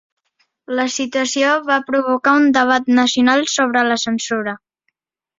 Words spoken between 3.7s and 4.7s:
la censura.